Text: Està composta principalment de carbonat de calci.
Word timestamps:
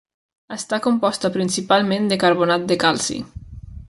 Està 0.55 0.79
composta 0.85 1.31
principalment 1.35 2.09
de 2.13 2.17
carbonat 2.27 2.65
de 2.73 2.79
calci. 2.85 3.19